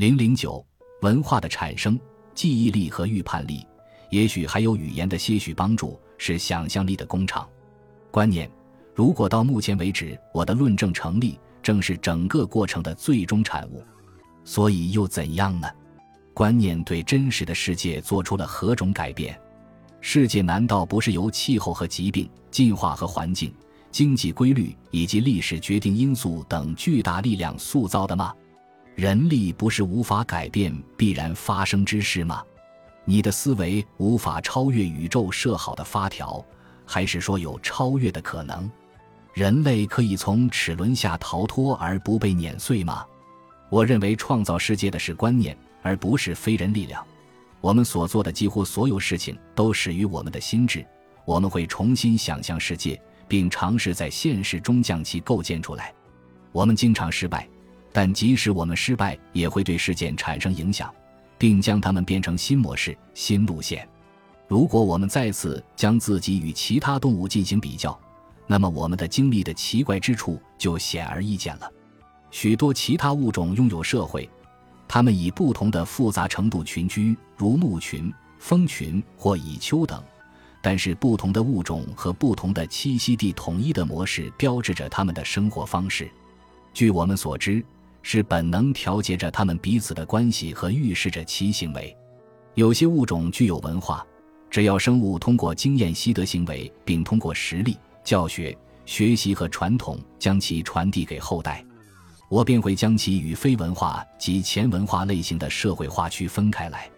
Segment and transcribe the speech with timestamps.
[0.00, 0.64] 零零九，
[1.02, 2.00] 文化的产生，
[2.34, 3.66] 记忆力和预判力，
[4.08, 7.46] 也许还有语言的些许帮助，是想象力的工厂。
[8.10, 8.50] 观念，
[8.94, 13.84] 如果到目前为止我的论证成立，正是整个过程的最终产物。
[14.42, 15.68] 所以又怎样呢？
[16.32, 19.38] 观念对真实的世界做出了何种改变？
[20.00, 23.52] 世界难道不是由气候和疾病、进化和环境、
[23.90, 28.32] 经济规律以及历史决定因素等巨大力量塑造的吗？
[29.00, 32.44] 人力不是无法改变必然发生之事吗？
[33.06, 36.44] 你的思维无法超越宇宙设好的发条，
[36.84, 38.70] 还是说有超越的可能？
[39.32, 43.02] 人类可以从齿轮下逃脱而不被碾碎吗？
[43.70, 47.02] 我认为创造世界的是观念，而不是非人力量。
[47.62, 50.84] 我们所做的几乎所有事情都始于我们的心智。
[51.24, 55.90] 我们会重新想象世界，并尝试在现实中将其构建出来。
[56.52, 57.48] 我们经常失败，
[57.92, 60.92] 但即使我们失败，也会对事件产生影响，
[61.36, 63.88] 并将它们变成新模式、新路线。
[64.46, 67.98] 如果我们再次将自己与其他动物进行比较，
[68.46, 71.70] 那么我们的经历的奇怪之处就显而易见了。
[72.30, 74.28] 许多其他物种拥有社会，
[74.88, 80.02] 它们以不同的复杂程度群居，如牧群、蜂群或蚁丘等。
[80.62, 86.10] 但是，不同的物种和不同的栖息地统一的模式标志着它们的生活方式。
[86.74, 87.64] 据我们所知，
[88.02, 91.96] 是本能调节着它们彼此的关系和预示着其行为。
[92.54, 94.06] 有些物种具有文化，
[94.50, 101.64] 只要生物通过经验习得行为，并通过实力、教学、学习和传统将其传递给后代。
[102.28, 106.88] 我便会将其与非文化及前文化类型的社会化区分开来。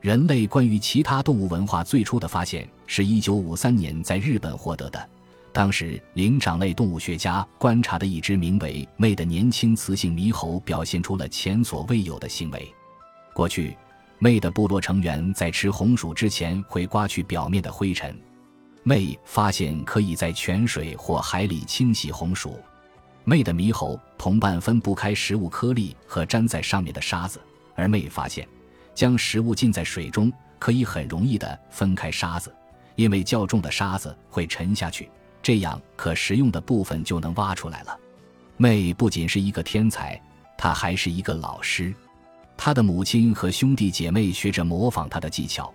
[0.00, 5.08] 人类关于其他动物文化最初的发现是一九五三年在日本获得的。
[5.52, 12.72] 当时灵长类动物学家观察的一只名为“魅”的年轻雌性猕猴表现出了前所未有的行为。
[13.34, 13.76] 过去，
[14.18, 18.16] 魅的部落成员在吃红薯之前会刮去表面的灰尘。
[18.82, 22.58] 魅发现可以在泉水或海里清洗红薯。
[23.24, 27.40] 妹的猕猴同伴分不开食物颗粒和粘在上面的沙子，
[27.74, 28.48] 而妹发现，
[28.94, 32.54] 将食物浸在水中可以很容易地分开沙子，
[32.96, 35.10] 因为较重的沙子会沉下去，
[35.42, 37.98] 这样可食用的部分就能挖出来了。
[38.56, 40.20] 妹不仅是一个天才，
[40.56, 41.94] 她还是一个老师。
[42.56, 45.72] 她的母亲和兄弟姐妹学着模仿她的技巧，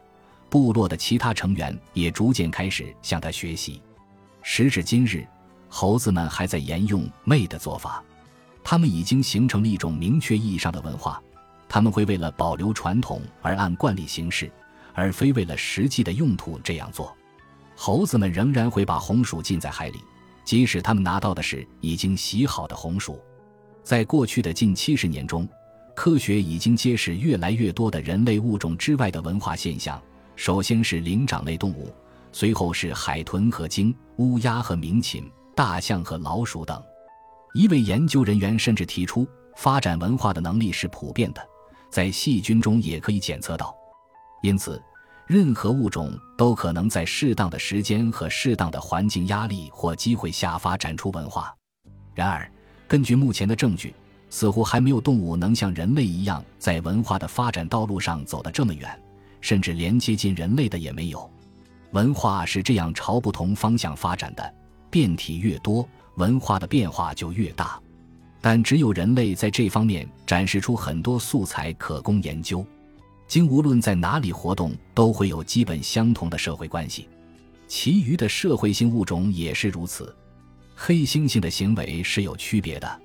[0.49, 3.81] 部落的其他成员也逐渐开始向她学习。
[4.41, 5.25] 时至今日。
[5.67, 8.01] 猴子们还在沿用妹的做法，
[8.63, 11.21] 他们已经形成了一种明确意义上的文化。
[11.67, 14.49] 他们会为了保留传统而按惯例行事，
[14.93, 17.13] 而非为了实际的用途这样做。
[17.75, 19.99] 猴子们仍然会把红薯浸在海里，
[20.43, 23.19] 即使他们拿到的是已经洗好的红薯。
[23.83, 25.47] 在过去的近七十年中，
[25.95, 30.01] 科学已经揭示越来越多的人类物种之外的文化现象。
[30.35, 31.93] 首先是灵长类动物，
[32.31, 35.29] 随后是海豚和鲸、乌鸦和鸣禽。
[35.55, 36.83] 大象和老鼠等，
[37.53, 39.25] 一位研究人员甚至提出，
[39.55, 41.41] 发展文化的能力是普遍的，
[41.89, 43.73] 在细菌中也可以检测到。
[44.43, 44.83] 因此，
[45.27, 51.51] 任何物种都可能在适当的时间和适当的环境压力或机会下发展出文化。
[52.13, 52.49] 然而，
[52.87, 53.93] 根据目前的证据，
[54.29, 58.87] 似乎还没有动物能像人类一样在文化的发展道路上走得这么远，
[59.41, 61.27] 甚至连接近人类的也没有。
[61.91, 64.53] 文化是这样朝不同方向发展的。
[64.91, 65.85] 变体越多，
[66.17, 67.79] 文化的变化就越大，
[68.39, 72.65] 但只有人类在这方面展示出很多素材可供研究。
[73.27, 77.07] 鲸无论在哪里活动，都会有基本相同的社会关系。
[77.67, 80.15] 其余的社会性物种也是如此。
[80.75, 83.01] 黑猩猩的行为是有区别的，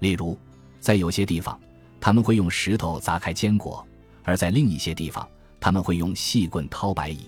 [0.00, 0.38] 例如，
[0.80, 1.58] 在有些地方，
[2.00, 3.82] 他们会用石头砸开坚果；
[4.22, 5.26] 而在另一些地方，
[5.58, 7.20] 他们会用细棍掏白蚁。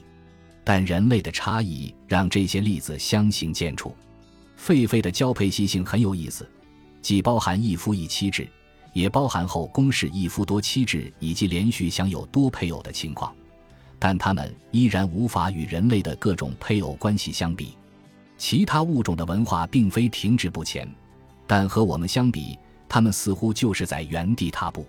[0.65, 3.93] 但人类的差异让这些例子相形见绌。
[4.59, 6.47] 狒狒的交配习性很有意思，
[7.01, 8.49] 既包含一夫一妻制，
[8.97, 13.31] 也包含后宫式一夫多妻制以及连续享有多配偶的情况。
[13.99, 17.77] 但它们依然无法与人类的各种配偶关系相比。
[18.39, 20.91] 其他物种的文化并非停滞不前，
[21.47, 24.87] 但和我们相比，它们似乎就是在原地踏步。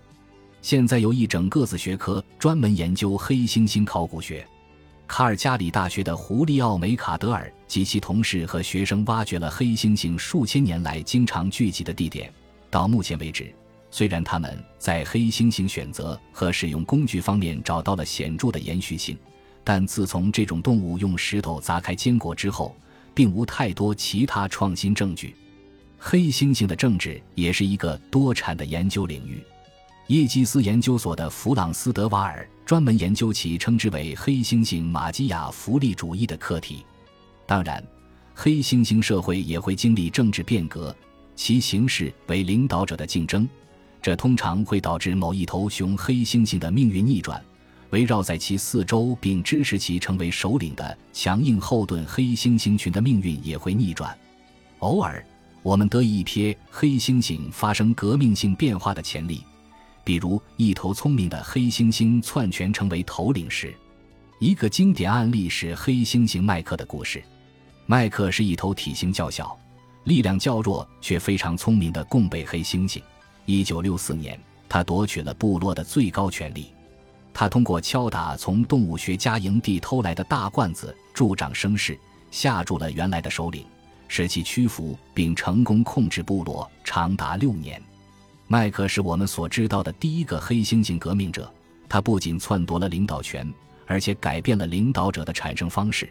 [0.61, 4.47] 现在有一整个子学科专门研究黑猩猩考古学。
[5.05, 12.31] 卡尔加里大学的胡利奥·梅卡德尔及其同事和学生挖掘了黑猩猩数千年来经常聚集的地点。
[12.69, 13.53] 到目前为止，
[13.89, 19.17] 虽然他们在黑猩猩选择和使用工具方面找到了显著的延续性，
[19.63, 22.75] 但自从这种动物用石头砸开坚果之后，
[23.13, 25.35] 并无太多其他创新证据。
[25.97, 29.43] 黑猩猩的政治也是一个多产的研究领域。
[30.07, 36.85] 耶基斯研究所的弗朗斯德瓦尔专门研究其称之为“黑猩猩马基雅福利主义”的课题。
[37.45, 37.83] 当然，
[38.35, 40.95] 黑猩猩社会也会经历政治变革，
[41.35, 43.49] 其形式为领导者的竞争，
[44.07, 47.43] 这通常会导致某一头雄黑猩猩的命运逆转。
[47.89, 54.17] 围绕在其四周并支持其成为首领的强硬后盾黑猩猩群的命运也会逆转。
[54.79, 55.21] 偶尔，
[55.61, 59.43] 我们得以一瞥黑猩猩发生革命性变化的潜力。
[60.05, 63.75] 比如，一头聪明的黑猩猩篡权成为头领时，
[64.39, 67.21] 一个经典案例是黑猩猩麦克的故事。
[67.85, 69.59] 麦克是一头体型较小、
[70.05, 73.01] 力量较弱却非常聪明的贡贝黑猩猩。
[73.49, 76.73] 一九六四年，他夺取了部落的最高权力。
[77.33, 81.97] 他通过敲打从动物学家营地偷来的大罐子助长声势，
[82.29, 83.65] 吓住了原来的首领，
[84.09, 87.81] 使其屈服，并成功控制部落长达六年。
[88.47, 91.49] 麦克是我们所知道的第一个黑猩猩革命者。
[91.87, 93.49] 他不仅篡夺了领导权，
[93.85, 96.09] 而且改变了领导者的产生方式。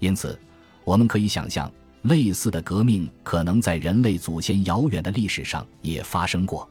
[0.00, 0.36] 因此，
[0.82, 1.70] 我们可以想象，
[2.04, 6.66] 类似的革命可能在人类祖先遥远的历史上也发生过。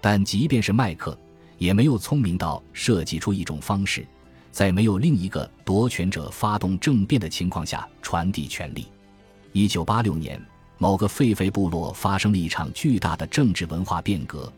[0.00, 1.18] 但即便是麦克，
[1.58, 4.06] 也没有聪明到设计出一种方式，
[4.50, 8.86] 在没有另一个夺权者发动政变的情况下传递权力。
[9.52, 10.40] 一九八六年。
[10.78, 14.52] 某个狒狒部落发生了一场巨大的政治文化变革，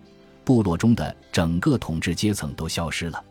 [0.44, 3.25] 部落中的整个统治阶层都消失了。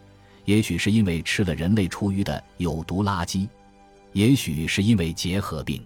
[0.46, 3.46] 也许是因为吃了人类厨余的有毒垃圾，
[4.14, 5.86] 也许是因为结核病，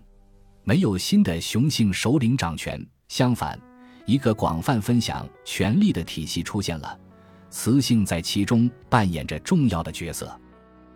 [0.64, 2.84] 没有新的雄性首领掌权。
[3.08, 3.60] 相反，
[4.06, 7.00] 一个广泛分享权力的体系出现了，
[7.50, 10.40] 雌性在其中扮演着重要的角色。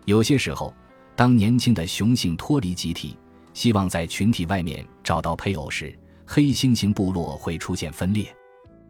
[0.04, 0.74] 有些时候，
[1.14, 3.16] 当年轻的雄性脱离集体。
[3.52, 8.30] 希望在群体外面找到配偶时，黑猩猩部落会出现分裂，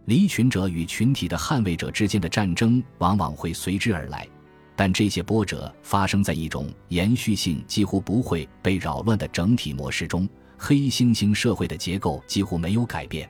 [0.06, 4.26] 离群者与群体的捍卫者之间的战争往往会随之而来。
[4.75, 10.28] 但这些波折发生在一种延续性几乎不会被扰乱的整体模式中，
[10.58, 13.29] 黑猩猩社会的结构几乎没有改变。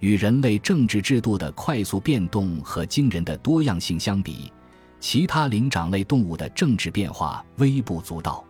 [0.00, 4.52] 与人类政治制度的快速变动和惊人的多样性相比，
[5.00, 8.44] 其他灵长类动物的政治变化微不足道。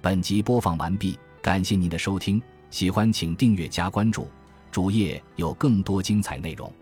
[0.00, 2.40] 本集播放完毕，感谢您的收听，
[2.70, 4.28] 喜欢请订阅加关注，
[4.70, 6.72] 主页有更多精彩内容。